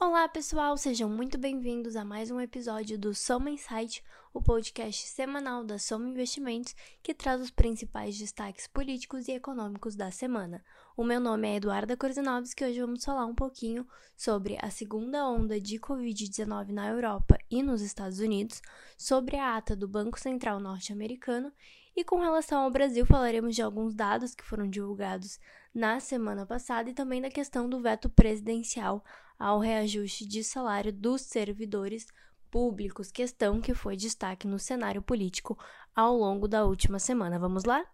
Olá, 0.00 0.28
pessoal, 0.28 0.76
sejam 0.76 1.10
muito 1.10 1.36
bem-vindos 1.36 1.96
a 1.96 2.04
mais 2.04 2.30
um 2.30 2.40
episódio 2.40 2.96
do 2.96 3.12
Soma 3.12 3.50
Insight, 3.50 4.00
o 4.32 4.40
podcast 4.40 5.08
semanal 5.08 5.64
da 5.64 5.76
Soma 5.76 6.08
Investimentos 6.08 6.72
que 7.02 7.12
traz 7.12 7.40
os 7.40 7.50
principais 7.50 8.16
destaques 8.16 8.68
políticos 8.68 9.26
e 9.26 9.32
econômicos 9.32 9.96
da 9.96 10.12
semana. 10.12 10.64
O 10.96 11.02
meu 11.02 11.18
nome 11.18 11.48
é 11.48 11.56
Eduarda 11.56 11.96
Korzinovski 11.96 12.62
e 12.62 12.68
hoje 12.68 12.80
vamos 12.80 13.04
falar 13.04 13.26
um 13.26 13.34
pouquinho 13.34 13.84
sobre 14.16 14.56
a 14.62 14.70
segunda 14.70 15.28
onda 15.28 15.60
de 15.60 15.80
Covid-19 15.80 16.68
na 16.68 16.86
Europa 16.86 17.36
e 17.50 17.60
nos 17.60 17.82
Estados 17.82 18.20
Unidos, 18.20 18.62
sobre 18.96 19.36
a 19.36 19.56
ata 19.56 19.74
do 19.74 19.88
Banco 19.88 20.20
Central 20.20 20.60
norte-americano 20.60 21.52
e 21.98 22.04
com 22.04 22.20
relação 22.20 22.60
ao 22.60 22.70
Brasil, 22.70 23.04
falaremos 23.04 23.56
de 23.56 23.62
alguns 23.62 23.92
dados 23.92 24.32
que 24.32 24.44
foram 24.44 24.70
divulgados 24.70 25.40
na 25.74 25.98
semana 25.98 26.46
passada 26.46 26.88
e 26.88 26.94
também 26.94 27.20
da 27.20 27.28
questão 27.28 27.68
do 27.68 27.80
veto 27.80 28.08
presidencial 28.08 29.04
ao 29.38 29.58
reajuste 29.60 30.26
de 30.26 30.42
salário 30.42 30.92
dos 30.92 31.22
servidores 31.22 32.06
públicos, 32.50 33.10
questão 33.10 33.60
que 33.60 33.74
foi 33.74 33.96
destaque 33.96 34.46
no 34.46 34.58
cenário 34.58 35.02
político 35.02 35.58
ao 35.94 36.16
longo 36.16 36.48
da 36.48 36.64
última 36.64 36.98
semana. 36.98 37.38
Vamos 37.38 37.64
lá? 37.64 37.84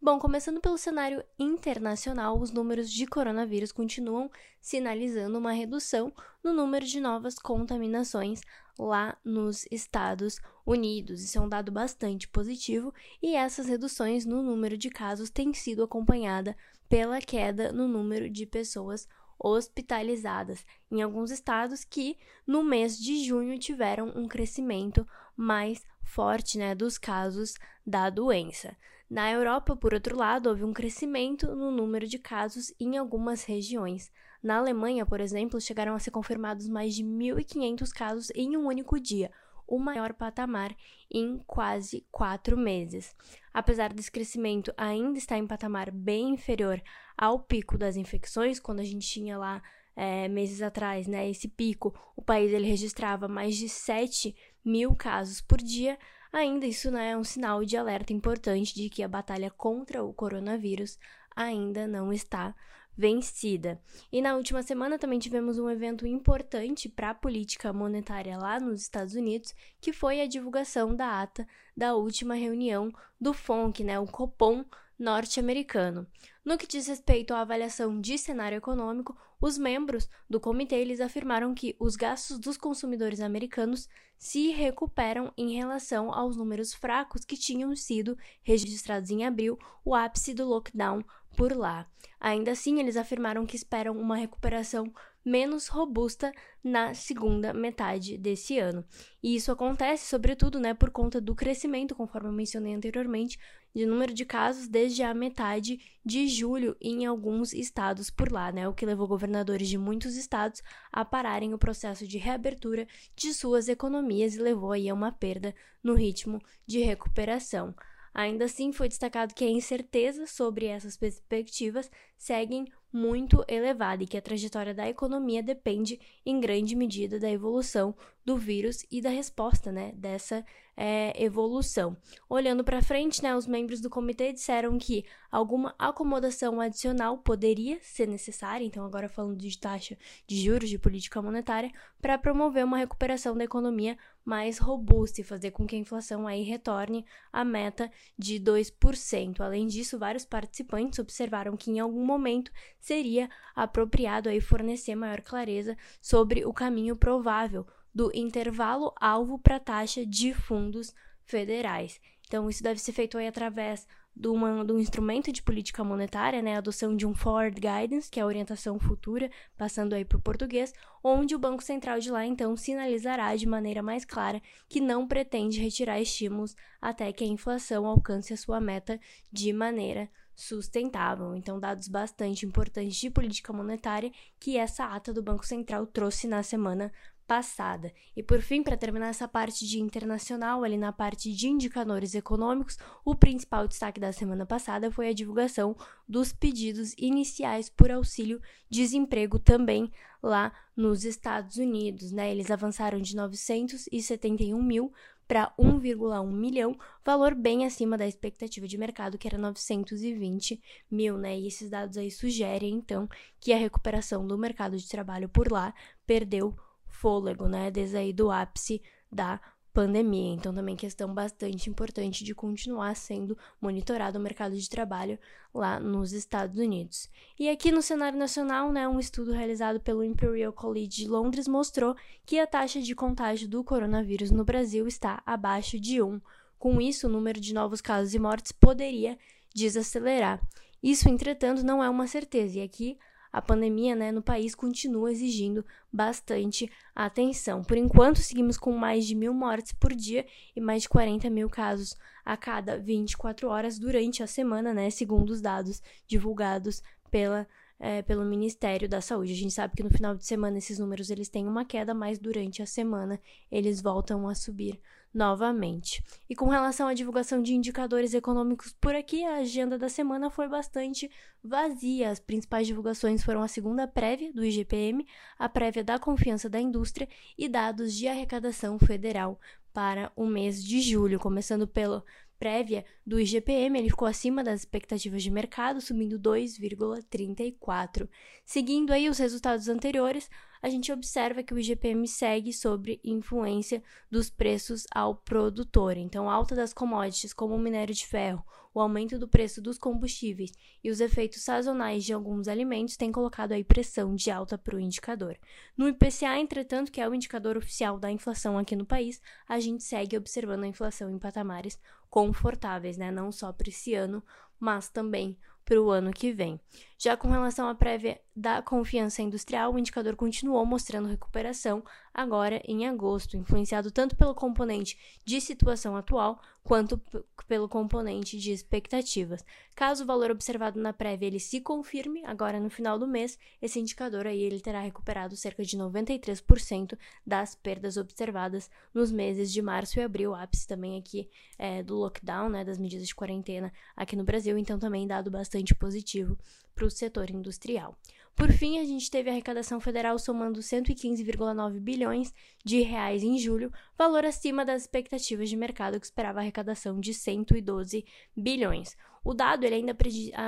Bom, 0.00 0.18
começando 0.20 0.60
pelo 0.60 0.78
cenário 0.78 1.24
internacional, 1.38 2.38
os 2.38 2.52
números 2.52 2.88
de 2.88 3.04
coronavírus 3.04 3.72
continuam 3.72 4.30
sinalizando 4.60 5.36
uma 5.36 5.50
redução 5.50 6.12
no 6.42 6.52
número 6.52 6.86
de 6.86 7.00
novas 7.00 7.34
contaminações 7.34 8.40
lá 8.78 9.18
nos 9.24 9.66
Estados 9.72 10.38
Unidos. 10.64 11.20
Isso 11.20 11.36
é 11.36 11.40
um 11.40 11.48
dado 11.48 11.72
bastante 11.72 12.28
positivo 12.28 12.94
e 13.20 13.34
essas 13.34 13.66
reduções 13.66 14.24
no 14.24 14.40
número 14.40 14.78
de 14.78 14.88
casos 14.88 15.30
têm 15.30 15.52
sido 15.52 15.82
acompanhada 15.82 16.56
pela 16.88 17.20
queda 17.20 17.72
no 17.72 17.88
número 17.88 18.30
de 18.30 18.46
pessoas 18.46 19.08
hospitalizadas 19.38 20.64
em 20.90 21.02
alguns 21.02 21.30
estados 21.30 21.84
que 21.84 22.16
no 22.46 22.64
mês 22.64 22.98
de 22.98 23.24
junho 23.24 23.58
tiveram 23.58 24.12
um 24.16 24.26
crescimento 24.26 25.06
mais 25.36 25.84
forte 26.02 26.58
né, 26.58 26.74
dos 26.74 26.98
casos 26.98 27.54
da 27.86 28.10
doença. 28.10 28.76
Na 29.08 29.30
Europa, 29.30 29.74
por 29.74 29.94
outro 29.94 30.16
lado, 30.16 30.48
houve 30.50 30.64
um 30.64 30.72
crescimento 30.72 31.54
no 31.54 31.70
número 31.70 32.06
de 32.06 32.18
casos 32.18 32.74
em 32.78 32.98
algumas 32.98 33.44
regiões. 33.44 34.10
Na 34.42 34.58
Alemanha, 34.58 35.06
por 35.06 35.20
exemplo, 35.20 35.60
chegaram 35.60 35.94
a 35.94 35.98
ser 35.98 36.10
confirmados 36.10 36.68
mais 36.68 36.94
de 36.94 37.02
1.500 37.02 37.90
casos 37.90 38.30
em 38.34 38.56
um 38.56 38.66
único 38.66 39.00
dia, 39.00 39.30
o 39.68 39.78
maior 39.78 40.14
patamar 40.14 40.74
em 41.10 41.38
quase 41.46 42.06
quatro 42.10 42.56
meses. 42.56 43.14
Apesar 43.52 43.92
desse 43.92 44.10
crescimento 44.10 44.72
ainda 44.76 45.18
estar 45.18 45.36
em 45.36 45.46
patamar 45.46 45.90
bem 45.90 46.30
inferior 46.30 46.82
ao 47.16 47.38
pico 47.38 47.76
das 47.76 47.96
infecções, 47.96 48.58
quando 48.58 48.80
a 48.80 48.84
gente 48.84 49.06
tinha 49.06 49.36
lá 49.36 49.62
é, 49.94 50.26
meses 50.26 50.62
atrás, 50.62 51.06
né, 51.06 51.28
esse 51.28 51.48
pico, 51.48 51.94
o 52.16 52.22
país 52.22 52.50
ele 52.50 52.66
registrava 52.66 53.28
mais 53.28 53.56
de 53.56 53.68
7 53.68 54.34
mil 54.64 54.96
casos 54.96 55.42
por 55.42 55.58
dia, 55.58 55.98
ainda 56.32 56.66
isso 56.66 56.90
né, 56.90 57.10
é 57.10 57.16
um 57.16 57.24
sinal 57.24 57.62
de 57.64 57.76
alerta 57.76 58.12
importante 58.12 58.74
de 58.74 58.88
que 58.88 59.02
a 59.02 59.08
batalha 59.08 59.50
contra 59.50 60.02
o 60.02 60.14
coronavírus 60.14 60.98
ainda 61.36 61.86
não 61.86 62.12
está 62.12 62.54
vencida. 62.98 63.80
E 64.10 64.20
na 64.20 64.34
última 64.34 64.60
semana 64.60 64.98
também 64.98 65.20
tivemos 65.20 65.56
um 65.56 65.70
evento 65.70 66.04
importante 66.04 66.88
para 66.88 67.10
a 67.10 67.14
política 67.14 67.72
monetária 67.72 68.36
lá 68.36 68.58
nos 68.58 68.80
Estados 68.82 69.14
Unidos, 69.14 69.54
que 69.80 69.92
foi 69.92 70.20
a 70.20 70.26
divulgação 70.26 70.96
da 70.96 71.22
ata 71.22 71.46
da 71.76 71.94
última 71.94 72.34
reunião 72.34 72.92
do 73.20 73.32
FONC, 73.32 73.84
né, 73.84 74.00
o 74.00 74.06
Copom 74.06 74.64
norte-americano. 74.98 76.06
No 76.44 76.58
que 76.58 76.66
diz 76.66 76.86
respeito 76.86 77.32
à 77.34 77.40
avaliação 77.40 78.00
de 78.00 78.18
cenário 78.18 78.56
econômico, 78.56 79.16
os 79.40 79.56
membros 79.56 80.08
do 80.28 80.40
comitê 80.40 80.76
eles 80.76 81.00
afirmaram 81.00 81.54
que 81.54 81.76
os 81.78 81.94
gastos 81.94 82.38
dos 82.38 82.56
consumidores 82.56 83.20
americanos 83.20 83.88
se 84.18 84.48
recuperam 84.48 85.32
em 85.36 85.54
relação 85.54 86.12
aos 86.12 86.36
números 86.36 86.74
fracos 86.74 87.24
que 87.24 87.36
tinham 87.36 87.74
sido 87.76 88.18
registrados 88.42 89.10
em 89.10 89.24
abril, 89.24 89.58
o 89.84 89.94
ápice 89.94 90.34
do 90.34 90.46
lockdown 90.46 91.04
por 91.36 91.56
lá. 91.56 91.86
Ainda 92.18 92.50
assim, 92.50 92.80
eles 92.80 92.96
afirmaram 92.96 93.46
que 93.46 93.54
esperam 93.54 93.96
uma 93.96 94.16
recuperação 94.16 94.92
menos 95.28 95.68
robusta 95.68 96.32
na 96.64 96.94
segunda 96.94 97.52
metade 97.52 98.16
desse 98.16 98.58
ano. 98.58 98.84
E 99.22 99.36
isso 99.36 99.52
acontece, 99.52 100.08
sobretudo, 100.08 100.58
né, 100.58 100.72
por 100.72 100.90
conta 100.90 101.20
do 101.20 101.34
crescimento, 101.34 101.94
conforme 101.94 102.28
eu 102.28 102.32
mencionei 102.32 102.74
anteriormente, 102.74 103.38
de 103.74 103.84
número 103.84 104.14
de 104.14 104.24
casos 104.24 104.66
desde 104.66 105.02
a 105.02 105.12
metade 105.12 105.78
de 106.04 106.26
julho 106.26 106.74
em 106.80 107.04
alguns 107.04 107.52
estados 107.52 108.10
por 108.10 108.32
lá, 108.32 108.50
né, 108.50 108.66
o 108.66 108.74
que 108.74 108.86
levou 108.86 109.06
governadores 109.06 109.68
de 109.68 109.76
muitos 109.76 110.16
estados 110.16 110.62
a 110.90 111.04
pararem 111.04 111.52
o 111.52 111.58
processo 111.58 112.06
de 112.06 112.16
reabertura 112.16 112.88
de 113.14 113.34
suas 113.34 113.68
economias 113.68 114.34
e 114.34 114.40
levou 114.40 114.72
aí 114.72 114.88
a 114.88 114.94
uma 114.94 115.12
perda 115.12 115.54
no 115.82 115.94
ritmo 115.94 116.40
de 116.66 116.80
recuperação. 116.80 117.74
Ainda 118.14 118.46
assim, 118.46 118.72
foi 118.72 118.88
destacado 118.88 119.34
que 119.34 119.44
a 119.44 119.50
incerteza 119.50 120.26
sobre 120.26 120.66
essas 120.66 120.96
perspectivas 120.96 121.90
seguem 122.16 122.66
muito 122.92 123.44
elevada 123.46 124.02
e 124.02 124.06
que 124.06 124.16
a 124.16 124.22
trajetória 124.22 124.74
da 124.74 124.88
economia 124.88 125.42
depende 125.42 126.00
em 126.24 126.40
grande 126.40 126.74
medida 126.74 127.18
da 127.18 127.30
evolução 127.30 127.94
do 128.24 128.36
vírus 128.36 128.84
e 128.90 129.00
da 129.00 129.10
resposta 129.10 129.70
né, 129.70 129.92
dessa 129.94 130.44
é, 130.80 131.12
evolução. 131.20 131.96
Olhando 132.28 132.62
para 132.62 132.80
frente, 132.80 133.20
né, 133.20 133.34
os 133.34 133.48
membros 133.48 133.80
do 133.80 133.90
comitê 133.90 134.32
disseram 134.32 134.78
que 134.78 135.04
alguma 135.28 135.74
acomodação 135.76 136.60
adicional 136.60 137.18
poderia 137.18 137.80
ser 137.82 138.06
necessária, 138.06 138.64
então 138.64 138.84
agora 138.84 139.08
falando 139.08 139.36
de 139.36 139.58
taxa 139.58 139.98
de 140.24 140.36
juros 140.36 140.70
de 140.70 140.78
política 140.78 141.20
monetária, 141.20 141.72
para 142.00 142.16
promover 142.16 142.64
uma 142.64 142.78
recuperação 142.78 143.36
da 143.36 143.42
economia 143.42 143.98
mais 144.24 144.58
robusta 144.58 145.20
e 145.20 145.24
fazer 145.24 145.50
com 145.50 145.66
que 145.66 145.74
a 145.74 145.78
inflação 145.78 146.28
aí 146.28 146.44
retorne 146.44 147.04
à 147.32 147.44
meta 147.44 147.90
de 148.16 148.38
2%. 148.38 149.40
Além 149.40 149.66
disso, 149.66 149.98
vários 149.98 150.24
participantes 150.24 151.00
observaram 151.00 151.56
que 151.56 151.72
em 151.72 151.80
algum 151.80 152.04
momento 152.04 152.52
seria 152.78 153.28
apropriado 153.56 154.28
aí 154.28 154.40
fornecer 154.40 154.94
maior 154.94 155.22
clareza 155.22 155.76
sobre 156.00 156.44
o 156.44 156.52
caminho 156.52 156.94
provável 156.94 157.66
do 157.94 158.10
intervalo 158.14 158.92
alvo 159.00 159.38
para 159.38 159.60
taxa 159.60 160.04
de 160.04 160.32
fundos 160.34 160.94
federais. 161.24 162.00
Então, 162.26 162.48
isso 162.48 162.62
deve 162.62 162.80
ser 162.80 162.92
feito 162.92 163.16
aí 163.16 163.26
através 163.26 163.86
de, 164.14 164.28
uma, 164.28 164.64
de 164.64 164.72
um 164.72 164.78
instrumento 164.78 165.32
de 165.32 165.42
política 165.42 165.84
monetária, 165.84 166.42
né, 166.42 166.56
a 166.56 166.58
adoção 166.58 166.96
de 166.96 167.06
um 167.06 167.14
forward 167.14 167.58
guidance, 167.58 168.10
que 168.10 168.18
é 168.18 168.22
a 168.22 168.26
orientação 168.26 168.78
futura, 168.78 169.30
passando 169.56 169.94
aí 169.94 170.04
para 170.04 170.18
o 170.18 170.20
português, 170.20 170.72
onde 171.02 171.34
o 171.34 171.38
Banco 171.38 171.62
Central 171.62 172.00
de 172.00 172.10
lá, 172.10 172.26
então, 172.26 172.56
sinalizará 172.56 173.34
de 173.36 173.46
maneira 173.46 173.82
mais 173.82 174.04
clara 174.04 174.42
que 174.68 174.80
não 174.80 175.06
pretende 175.06 175.60
retirar 175.60 176.00
estímulos 176.00 176.56
até 176.80 177.12
que 177.12 177.24
a 177.24 177.28
inflação 177.28 177.86
alcance 177.86 178.32
a 178.32 178.36
sua 178.36 178.60
meta 178.60 179.00
de 179.32 179.52
maneira 179.52 180.10
sustentável. 180.34 181.34
Então, 181.34 181.58
dados 181.58 181.88
bastante 181.88 182.44
importantes 182.44 182.96
de 182.96 183.10
política 183.10 183.52
monetária 183.52 184.12
que 184.38 184.56
essa 184.56 184.84
ata 184.84 185.12
do 185.12 185.22
Banco 185.22 185.46
Central 185.46 185.86
trouxe 185.86 186.26
na 186.26 186.42
semana 186.42 186.92
passada. 187.28 187.92
E 188.16 188.22
por 188.22 188.40
fim, 188.40 188.62
para 188.62 188.76
terminar 188.76 189.08
essa 189.08 189.28
parte 189.28 189.66
de 189.66 189.78
internacional, 189.78 190.64
ali 190.64 190.78
na 190.78 190.90
parte 190.90 191.30
de 191.30 191.46
indicadores 191.46 192.14
econômicos, 192.14 192.78
o 193.04 193.14
principal 193.14 193.68
destaque 193.68 194.00
da 194.00 194.10
semana 194.12 194.46
passada 194.46 194.90
foi 194.90 195.08
a 195.08 195.12
divulgação 195.12 195.76
dos 196.08 196.32
pedidos 196.32 196.94
iniciais 196.96 197.68
por 197.68 197.90
auxílio 197.90 198.40
desemprego 198.70 199.38
também 199.38 199.92
lá 200.22 200.52
nos 200.74 201.04
Estados 201.04 201.58
Unidos, 201.58 202.10
né? 202.12 202.32
Eles 202.32 202.50
avançaram 202.50 202.98
de 202.98 203.14
971 203.14 204.60
mil 204.62 204.90
para 205.28 205.52
1,1 205.58 206.32
milhão, 206.32 206.74
valor 207.04 207.34
bem 207.34 207.66
acima 207.66 207.98
da 207.98 208.08
expectativa 208.08 208.66
de 208.66 208.78
mercado, 208.78 209.18
que 209.18 209.28
era 209.28 209.36
920 209.36 210.58
mil, 210.90 211.18
né? 211.18 211.38
E 211.38 211.46
esses 211.46 211.68
dados 211.68 211.98
aí 211.98 212.10
sugerem, 212.10 212.74
então, 212.74 213.06
que 213.38 213.52
a 213.52 213.58
recuperação 213.58 214.26
do 214.26 214.38
mercado 214.38 214.78
de 214.78 214.88
trabalho 214.88 215.28
por 215.28 215.52
lá 215.52 215.74
perdeu 216.06 216.56
fôlego, 216.88 217.48
né? 217.48 217.70
Desde 217.70 217.96
aí 217.96 218.12
do 218.12 218.30
ápice 218.30 218.82
da 219.10 219.40
pandemia. 219.72 220.34
Então, 220.34 220.52
também 220.52 220.74
questão 220.74 221.14
bastante 221.14 221.70
importante 221.70 222.24
de 222.24 222.34
continuar 222.34 222.96
sendo 222.96 223.38
monitorado 223.60 224.18
o 224.18 224.20
mercado 224.20 224.56
de 224.56 224.68
trabalho 224.68 225.18
lá 225.54 225.78
nos 225.78 226.12
Estados 226.12 226.58
Unidos. 226.58 227.08
E 227.38 227.48
aqui 227.48 227.70
no 227.70 227.80
cenário 227.80 228.18
nacional, 228.18 228.72
né, 228.72 228.88
um 228.88 228.98
estudo 228.98 229.30
realizado 229.30 229.78
pelo 229.78 230.02
Imperial 230.02 230.52
College 230.52 230.88
de 230.88 231.08
Londres 231.08 231.46
mostrou 231.46 231.94
que 232.26 232.40
a 232.40 232.46
taxa 232.46 232.80
de 232.80 232.92
contágio 232.92 233.48
do 233.48 233.62
coronavírus 233.62 234.32
no 234.32 234.44
Brasil 234.44 234.88
está 234.88 235.22
abaixo 235.24 235.78
de 235.78 236.02
1. 236.02 236.20
Com 236.58 236.80
isso, 236.80 237.06
o 237.06 237.10
número 237.10 237.40
de 237.40 237.54
novos 237.54 237.80
casos 237.80 238.14
e 238.14 238.18
mortes 238.18 238.50
poderia 238.50 239.16
desacelerar. 239.54 240.40
Isso, 240.82 241.08
entretanto, 241.08 241.64
não 241.64 241.82
é 241.82 241.88
uma 241.88 242.08
certeza, 242.08 242.58
e 242.58 242.62
aqui 242.62 242.98
a 243.38 243.42
pandemia 243.42 243.94
né, 243.94 244.10
no 244.10 244.20
país 244.20 244.52
continua 244.52 245.12
exigindo 245.12 245.64
bastante 245.92 246.68
atenção. 246.92 247.62
Por 247.62 247.76
enquanto, 247.76 248.18
seguimos 248.18 248.58
com 248.58 248.72
mais 248.72 249.06
de 249.06 249.14
mil 249.14 249.32
mortes 249.32 249.72
por 249.72 249.94
dia 249.94 250.26
e 250.56 250.60
mais 250.60 250.82
de 250.82 250.88
40 250.88 251.30
mil 251.30 251.48
casos 251.48 251.96
a 252.24 252.36
cada 252.36 252.76
24 252.76 253.48
horas 253.48 253.78
durante 253.78 254.24
a 254.24 254.26
semana, 254.26 254.74
né, 254.74 254.90
segundo 254.90 255.30
os 255.30 255.40
dados 255.40 255.80
divulgados 256.06 256.82
pela 257.12 257.46
é, 257.80 258.02
pelo 258.02 258.24
Ministério 258.24 258.88
da 258.88 259.00
Saúde. 259.00 259.32
A 259.32 259.36
gente 259.36 259.54
sabe 259.54 259.76
que 259.76 259.84
no 259.84 259.90
final 259.90 260.16
de 260.16 260.26
semana 260.26 260.58
esses 260.58 260.80
números 260.80 261.10
eles 261.10 261.28
têm 261.28 261.46
uma 261.46 261.64
queda, 261.64 261.94
mas 261.94 262.18
durante 262.18 262.60
a 262.60 262.66
semana 262.66 263.20
eles 263.52 263.80
voltam 263.80 264.28
a 264.28 264.34
subir 264.34 264.80
novamente. 265.12 266.02
E 266.28 266.34
com 266.34 266.46
relação 266.46 266.86
à 266.86 266.94
divulgação 266.94 267.42
de 267.42 267.54
indicadores 267.54 268.14
econômicos 268.14 268.74
por 268.80 268.94
aqui, 268.94 269.24
a 269.24 269.36
agenda 269.36 269.78
da 269.78 269.88
semana 269.88 270.30
foi 270.30 270.48
bastante 270.48 271.10
vazia. 271.42 272.10
As 272.10 272.20
principais 272.20 272.66
divulgações 272.66 273.24
foram 273.24 273.42
a 273.42 273.48
segunda 273.48 273.86
prévia 273.86 274.32
do 274.32 274.44
IGPM, 274.44 275.06
a 275.38 275.48
prévia 275.48 275.82
da 275.82 275.98
confiança 275.98 276.48
da 276.48 276.60
indústria 276.60 277.08
e 277.36 277.48
dados 277.48 277.94
de 277.94 278.06
arrecadação 278.06 278.78
federal 278.78 279.40
para 279.72 280.10
o 280.16 280.26
mês 280.26 280.62
de 280.64 280.80
julho, 280.80 281.18
começando 281.18 281.66
pelo 281.66 282.02
prévia 282.38 282.84
do 283.06 283.18
IGPM, 283.18 283.78
ele 283.78 283.90
ficou 283.90 284.06
acima 284.06 284.44
das 284.44 284.60
expectativas 284.60 285.22
de 285.22 285.30
mercado, 285.30 285.80
subindo 285.80 286.18
2,34. 286.18 288.08
Seguindo 288.44 288.92
aí 288.92 289.08
os 289.08 289.18
resultados 289.18 289.68
anteriores, 289.68 290.30
a 290.62 290.68
gente 290.68 290.92
observa 290.92 291.42
que 291.42 291.54
o 291.54 291.58
IGPM 291.58 292.06
segue 292.06 292.52
sobre 292.52 293.00
influência 293.04 293.82
dos 294.10 294.30
preços 294.30 294.86
ao 294.92 295.14
produtor. 295.14 295.96
Então, 295.96 296.30
alta 296.30 296.54
das 296.54 296.72
commodities, 296.72 297.32
como 297.32 297.54
o 297.54 297.58
minério 297.58 297.94
de 297.94 298.06
ferro, 298.06 298.44
o 298.74 298.80
aumento 298.80 299.18
do 299.18 299.28
preço 299.28 299.60
dos 299.60 299.78
combustíveis 299.78 300.52
e 300.82 300.90
os 300.90 301.00
efeitos 301.00 301.42
sazonais 301.42 302.04
de 302.04 302.12
alguns 302.12 302.48
alimentos 302.48 302.96
têm 302.96 303.10
colocado 303.10 303.52
aí 303.52 303.64
pressão 303.64 304.14
de 304.14 304.30
alta 304.30 304.56
para 304.56 304.76
o 304.76 304.80
indicador. 304.80 305.36
No 305.76 305.88
IPCA, 305.88 306.38
entretanto, 306.38 306.92
que 306.92 307.00
é 307.00 307.08
o 307.08 307.14
indicador 307.14 307.56
oficial 307.56 307.98
da 307.98 308.10
inflação 308.10 308.58
aqui 308.58 308.76
no 308.76 308.86
país, 308.86 309.20
a 309.48 309.58
gente 309.58 309.82
segue 309.82 310.16
observando 310.16 310.64
a 310.64 310.68
inflação 310.68 311.10
em 311.10 311.18
patamares 311.18 311.78
confortáveis, 312.10 312.96
né? 312.96 313.10
Não 313.10 313.30
só 313.30 313.52
para 313.52 313.68
esse 313.68 313.94
ano, 313.94 314.22
mas 314.58 314.88
também 314.88 315.36
para 315.64 315.82
o 315.82 315.90
ano 315.90 316.12
que 316.12 316.32
vem. 316.32 316.58
Já 317.00 317.16
com 317.16 317.28
relação 317.28 317.68
à 317.68 317.76
prévia 317.76 318.20
da 318.34 318.60
confiança 318.60 319.22
industrial, 319.22 319.72
o 319.72 319.78
indicador 319.78 320.16
continuou 320.16 320.66
mostrando 320.66 321.08
recuperação 321.08 321.84
agora 322.12 322.60
em 322.64 322.88
agosto, 322.88 323.36
influenciado 323.36 323.92
tanto 323.92 324.16
pelo 324.16 324.34
componente 324.34 324.98
de 325.24 325.40
situação 325.40 325.96
atual 325.96 326.40
quanto 326.64 327.00
pelo 327.46 327.68
componente 327.68 328.36
de 328.36 328.50
expectativas. 328.50 329.44
Caso 329.76 330.02
o 330.02 330.06
valor 330.06 330.32
observado 330.32 330.80
na 330.80 330.92
prévia 330.92 331.26
ele 331.26 331.38
se 331.38 331.60
confirme 331.60 332.24
agora 332.24 332.58
no 332.58 332.68
final 332.68 332.98
do 332.98 333.06
mês, 333.06 333.38
esse 333.62 333.78
indicador 333.78 334.26
aí 334.26 334.42
ele 334.42 334.60
terá 334.60 334.80
recuperado 334.80 335.36
cerca 335.36 335.64
de 335.64 335.78
93% 335.78 336.98
das 337.24 337.54
perdas 337.54 337.96
observadas 337.96 338.68
nos 338.92 339.12
meses 339.12 339.52
de 339.52 339.62
março 339.62 340.00
e 340.00 340.02
abril, 340.02 340.34
ápice 340.34 340.66
também 340.66 340.98
aqui 340.98 341.30
é, 341.56 341.82
do 341.82 341.96
lockdown, 341.96 342.48
né, 342.48 342.64
das 342.64 342.76
medidas 342.76 343.06
de 343.06 343.14
quarentena 343.14 343.72
aqui 343.96 344.16
no 344.16 344.24
Brasil, 344.24 344.58
então 344.58 344.78
também 344.80 345.06
dado 345.06 345.30
bastante 345.30 345.74
positivo 345.74 346.36
para 346.78 346.86
o 346.88 346.90
setor 346.90 347.30
industrial. 347.30 347.96
Por 348.34 348.52
fim, 348.52 348.78
a 348.78 348.84
gente 348.84 349.10
teve 349.10 349.28
a 349.28 349.32
arrecadação 349.32 349.80
federal 349.80 350.16
somando 350.16 350.60
115,9 350.60 351.80
bilhões 351.80 352.32
de 352.64 352.82
reais 352.82 353.24
em 353.24 353.36
julho, 353.36 353.72
valor 353.96 354.24
acima 354.24 354.64
das 354.64 354.82
expectativas 354.82 355.48
de 355.48 355.56
mercado 355.56 355.98
que 355.98 356.06
esperava 356.06 356.38
a 356.38 356.42
arrecadação 356.42 357.00
de 357.00 357.12
112 357.12 358.04
bilhões. 358.36 358.96
O 359.24 359.34
dado 359.34 359.64
ele 359.64 359.74
ainda 359.74 359.96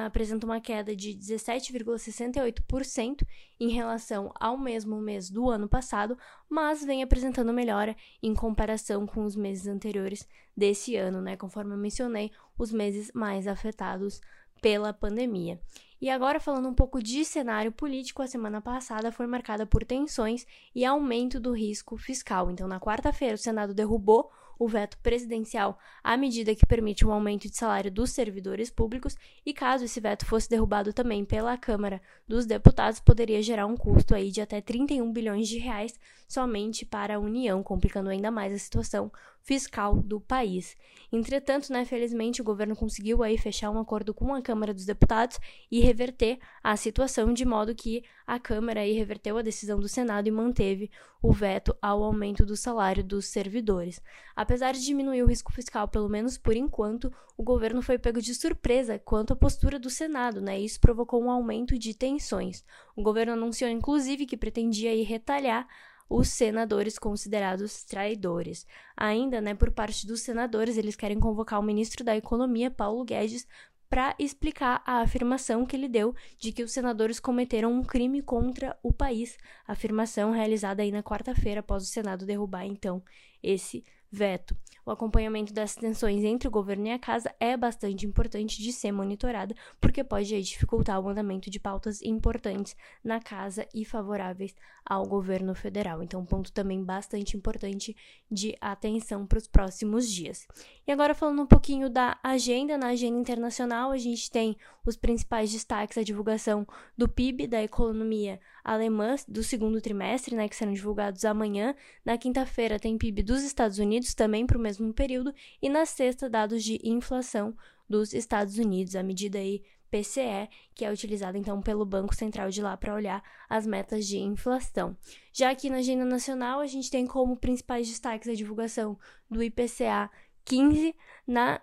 apresenta 0.07 0.47
uma 0.47 0.61
queda 0.61 0.95
de 0.95 1.11
17,68% 1.11 3.27
em 3.59 3.71
relação 3.71 4.33
ao 4.39 4.57
mesmo 4.57 5.01
mês 5.01 5.29
do 5.29 5.51
ano 5.51 5.69
passado, 5.69 6.17
mas 6.49 6.85
vem 6.85 7.03
apresentando 7.03 7.53
melhora 7.53 7.97
em 8.23 8.33
comparação 8.35 9.05
com 9.05 9.25
os 9.25 9.35
meses 9.35 9.67
anteriores 9.67 10.29
desse 10.57 10.95
ano, 10.95 11.21
né? 11.21 11.37
Conforme 11.37 11.75
eu 11.75 11.79
mencionei, 11.79 12.31
os 12.57 12.71
meses 12.73 13.11
mais 13.13 13.49
afetados 13.49 14.21
pela 14.63 14.93
pandemia. 14.93 15.61
E 16.01 16.09
agora, 16.09 16.41
falando 16.41 16.69
um 16.69 16.75
pouco 16.75 17.03
de 17.03 17.25
cenário 17.25 17.71
político, 17.71 18.23
a 18.23 18.27
semana 18.27 18.61
passada 18.61 19.13
foi 19.13 19.27
marcada 19.27 19.67
por 19.67 19.85
tensões 19.85 20.47
e 20.75 20.85
aumento 20.85 21.39
do 21.39 21.53
risco 21.53 21.99
fiscal. 21.99 22.51
Então, 22.51 22.67
na 22.67 22.81
quarta-feira, 22.81 23.35
o 23.35 23.39
Senado 23.39 23.75
derrubou 23.75 24.31
o 24.61 24.69
veto 24.69 24.99
presidencial 24.99 25.79
à 26.05 26.19
medida 26.19 26.55
que 26.55 26.67
permite 26.67 27.07
um 27.07 27.11
aumento 27.11 27.49
de 27.49 27.57
salário 27.57 27.91
dos 27.91 28.11
servidores 28.11 28.71
públicos, 28.71 29.17
e 29.45 29.55
caso 29.55 29.85
esse 29.85 29.99
veto 29.99 30.27
fosse 30.27 30.51
derrubado 30.51 30.93
também 30.93 31.25
pela 31.25 31.57
Câmara 31.57 32.01
dos 32.29 32.45
Deputados, 32.45 33.01
poderia 33.01 33.43
gerar 33.43 33.67
um 33.67 33.77
custo 33.77 34.15
aí 34.15 34.31
de 34.31 34.43
até 34.43 34.61
31 34.61 35.11
bilhões 35.11 35.49
de 35.49 35.59
reais 35.59 35.99
somente 36.29 36.85
para 36.85 37.17
a 37.17 37.19
União, 37.19 37.63
complicando 37.63 38.11
ainda 38.11 38.31
mais 38.31 38.53
a 38.53 38.59
situação 38.59 39.11
fiscal 39.43 39.97
do 39.97 40.21
país. 40.21 40.77
Entretanto, 41.13 41.73
né, 41.73 41.85
felizmente 41.85 42.41
o 42.41 42.45
governo 42.45 42.77
conseguiu 42.77 43.23
aí 43.23 43.37
fechar 43.37 43.71
um 43.71 43.79
acordo 43.79 44.15
com 44.15 44.35
a 44.35 44.43
Câmara 44.43 44.73
dos 44.73 44.85
Deputados 44.85 45.39
e 45.71 45.81
reverter 45.81 46.39
a 46.63 46.77
situação 46.77 47.33
de 47.33 47.45
modo 47.45 47.75
que 47.75 48.05
a 48.27 48.39
Câmara 48.39 48.81
aí 48.81 48.93
reverteu 48.93 49.37
a 49.39 49.43
decisão 49.43 49.81
do 49.81 49.89
Senado 49.89 50.29
e 50.29 50.31
manteve 50.31 50.91
o 51.23 51.33
veto 51.33 51.77
ao 51.83 52.03
aumento 52.03 52.47
do 52.47 52.57
salário 52.57 53.03
dos 53.03 53.27
servidores. 53.27 54.01
Apesar 54.37 54.73
de 54.73 54.85
diminuir 54.85 55.23
o 55.23 55.27
risco 55.27 55.53
fiscal, 55.53 55.89
pelo 55.89 56.09
menos 56.09 56.39
por 56.39 56.57
enquanto, 56.57 57.13
o 57.37 57.43
governo 57.43 57.83
foi 57.83 57.99
pego 57.99 58.23
de 58.23 58.35
surpresa 58.35 58.99
quanto 58.99 59.33
à 59.33 59.37
postura 59.37 59.79
do 59.79 59.91
Senado, 59.91 60.41
né? 60.41 60.59
Isso 60.61 60.81
provocou 60.81 61.23
um 61.23 61.31
aumento 61.31 61.79
de 61.79 61.95
tensões. 61.95 62.65
O 62.95 63.03
governo 63.03 63.33
anunciou 63.33 63.71
inclusive 63.71 64.27
que 64.27 64.37
pretendia 64.37 64.91
aí 64.91 65.03
retalhar 65.03 65.67
os 66.11 66.29
senadores 66.29 66.99
considerados 66.99 67.85
traidores. 67.85 68.67
Ainda, 68.97 69.41
né, 69.41 69.55
por 69.55 69.71
parte 69.71 70.05
dos 70.09 70.23
senadores, 70.23 70.77
eles 70.77 70.97
querem 70.97 71.21
convocar 71.21 71.61
o 71.61 71.63
ministro 71.63 72.03
da 72.03 72.17
Economia, 72.17 72.69
Paulo 72.69 73.05
Guedes, 73.05 73.47
para 73.89 74.15
explicar 74.19 74.83
a 74.85 75.01
afirmação 75.03 75.65
que 75.65 75.75
ele 75.75 75.89
deu 75.89 76.15
de 76.39 76.53
que 76.53 76.65
os 76.65 76.73
senadores 76.73 77.21
cometeram 77.21 77.73
um 77.73 77.83
crime 77.83 78.23
contra 78.23 78.77
o 78.83 78.93
país. 78.93 79.39
Afirmação 79.67 80.33
realizada 80.33 80.83
aí 80.83 80.91
na 80.91 81.03
quarta-feira 81.03 81.61
após 81.61 81.85
o 81.85 81.87
Senado 81.87 82.27
derrubar 82.27 82.65
então 82.65 83.03
esse 83.43 83.85
veto. 84.11 84.57
O 84.85 84.91
acompanhamento 84.91 85.53
das 85.53 85.75
tensões 85.75 86.25
entre 86.25 86.49
o 86.49 86.51
governo 86.51 86.87
e 86.87 86.91
a 86.91 86.99
casa 86.99 87.33
é 87.39 87.57
bastante 87.57 88.07
importante 88.07 88.61
de 88.61 88.73
ser 88.73 88.91
monitorada, 88.91 89.55
porque 89.81 90.03
pode 90.03 90.35
aí, 90.35 90.43
dificultar 90.43 90.99
o 90.99 91.09
andamento 91.09 91.51
de 91.51 91.61
pautas 91.61 92.03
importantes 92.03 92.75
na 93.05 93.21
casa 93.21 93.69
e 93.75 93.85
favoráveis 93.85 94.55
ao 94.85 95.07
governo 95.07 95.55
federal. 95.55 96.03
Então, 96.03 96.21
um 96.21 96.27
ponto 96.27 96.51
também 96.51 96.83
bastante 96.83 97.37
importante 97.37 97.97
de 98.31 98.57
atenção 98.61 99.27
para 99.27 99.39
os 99.39 99.47
próximos 99.47 100.11
dias. 100.11 100.47
E 100.87 100.91
agora, 100.91 101.15
falando 101.15 101.43
um 101.43 101.47
pouquinho 101.47 101.89
da 101.89 102.19
agenda, 102.23 102.77
na 102.77 102.89
agenda 102.89 103.19
internacional, 103.19 103.93
a 103.93 103.99
gente 103.99 104.31
tem 104.31 104.57
os 104.85 104.97
principais 104.97 105.53
destaques: 105.53 105.99
a 105.99 106.03
divulgação 106.03 106.67
do 106.97 107.09
PIB 107.09 107.47
da 107.47 107.63
economia 107.63 108.41
alemã 108.65 109.17
do 109.27 109.43
segundo 109.43 109.81
trimestre, 109.81 110.35
né, 110.35 110.49
que 110.49 110.57
serão 110.57 110.73
divulgados 110.73 111.25
amanhã. 111.25 111.75
Na 112.05 112.17
quinta-feira, 112.19 112.79
tem 112.79 112.99
PIB 112.99 113.23
dos 113.23 113.43
Estados 113.43 113.79
Unidos, 113.79 114.15
também 114.15 114.47
para 114.47 114.59
o 114.59 114.61
mesmo 114.61 114.93
período. 114.93 115.35
E 115.61 115.69
na 115.69 115.87
sexta, 115.87 116.29
dados 116.29 116.63
de 116.63 116.79
inflação 116.83 117.55
dos 117.89 118.13
Estados 118.13 118.59
Unidos, 118.59 118.95
a 118.95 119.03
medida 119.03 119.39
aí 119.39 119.63
PCE, 119.91 120.49
que 120.75 120.85
é 120.85 120.91
utilizada 120.91 121.37
então 121.37 121.61
pelo 121.61 121.85
Banco 121.85 122.15
Central 122.15 122.49
de 122.49 122.63
lá 122.63 122.77
para 122.77 122.95
olhar 122.95 123.23
as 123.49 123.67
metas 123.67 124.07
de 124.07 124.19
inflação. 124.19 124.97
Já 125.33 125.51
aqui 125.51 125.69
na 125.69 125.79
agenda 125.79 126.05
nacional, 126.05 126.61
a 126.61 126.67
gente 126.67 126.91
tem 126.91 127.07
como 127.07 127.37
principais 127.37 127.89
destaques 127.89 128.29
a 128.29 128.35
divulgação 128.35 128.97
do 129.29 129.43
IPCA 129.43 130.09
15 130.45 130.95
na 131.27 131.61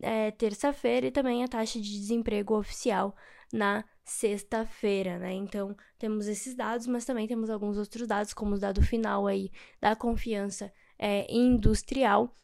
é, 0.00 0.30
terça-feira 0.30 1.06
e 1.06 1.10
também 1.10 1.42
a 1.42 1.48
taxa 1.48 1.80
de 1.80 1.90
desemprego 1.90 2.56
oficial 2.56 3.14
na 3.54 3.84
sexta-feira, 4.04 5.16
né? 5.16 5.32
Então, 5.32 5.76
temos 5.96 6.26
esses 6.26 6.56
dados, 6.56 6.88
mas 6.88 7.04
também 7.04 7.28
temos 7.28 7.48
alguns 7.48 7.78
outros 7.78 8.06
dados, 8.06 8.34
como 8.34 8.56
o 8.56 8.58
dado 8.58 8.82
final 8.82 9.28
aí 9.28 9.50
da 9.80 9.94
confiança 9.94 10.72
é, 10.98 11.32
industrial. 11.32 12.36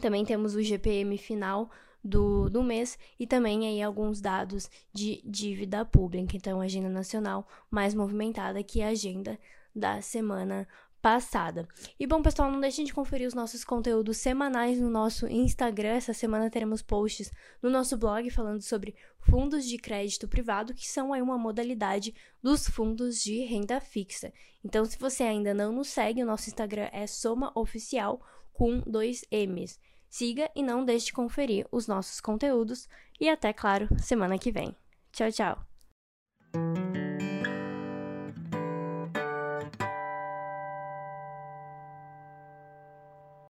Também 0.00 0.24
temos 0.24 0.56
o 0.56 0.62
GPM 0.62 1.16
final 1.16 1.70
do, 2.02 2.50
do 2.50 2.64
mês 2.64 2.98
e 3.18 3.26
também 3.26 3.68
aí 3.68 3.80
alguns 3.80 4.20
dados 4.20 4.68
de 4.92 5.22
dívida 5.24 5.84
pública. 5.84 6.36
Então, 6.36 6.60
agenda 6.60 6.88
nacional 6.88 7.46
mais 7.70 7.94
movimentada 7.94 8.62
que 8.62 8.82
a 8.82 8.88
agenda 8.88 9.38
da 9.74 10.02
semana 10.02 10.66
passada. 11.00 11.66
E 11.98 12.06
bom, 12.06 12.22
pessoal, 12.22 12.50
não 12.50 12.60
deixem 12.60 12.84
de 12.84 12.92
conferir 12.92 13.26
os 13.26 13.34
nossos 13.34 13.64
conteúdos 13.64 14.18
semanais 14.18 14.78
no 14.80 14.90
nosso 14.90 15.26
Instagram. 15.26 15.90
Essa 15.90 16.12
semana 16.12 16.50
teremos 16.50 16.82
posts 16.82 17.32
no 17.62 17.70
nosso 17.70 17.96
blog 17.96 18.28
falando 18.30 18.62
sobre 18.62 18.94
fundos 19.20 19.66
de 19.66 19.78
crédito 19.78 20.28
privado, 20.28 20.74
que 20.74 20.86
são 20.86 21.12
aí 21.12 21.22
uma 21.22 21.38
modalidade 21.38 22.14
dos 22.42 22.68
fundos 22.68 23.22
de 23.22 23.44
renda 23.44 23.80
fixa. 23.80 24.32
Então, 24.64 24.84
se 24.84 24.98
você 24.98 25.22
ainda 25.22 25.54
não 25.54 25.72
nos 25.72 25.88
segue, 25.88 26.22
o 26.22 26.26
nosso 26.26 26.48
Instagram 26.48 26.88
é 26.92 27.06
Soma 27.06 27.50
Oficial 27.54 28.20
com 28.52 28.80
dois 28.80 29.24
M's. 29.30 29.78
Siga 30.08 30.50
e 30.56 30.62
não 30.62 30.84
deixe 30.84 31.06
de 31.06 31.12
conferir 31.12 31.66
os 31.70 31.86
nossos 31.86 32.20
conteúdos 32.20 32.88
e 33.20 33.28
até, 33.28 33.52
claro, 33.52 33.88
semana 33.98 34.38
que 34.38 34.50
vem. 34.50 34.74
Tchau, 35.12 35.30
tchau! 35.30 36.89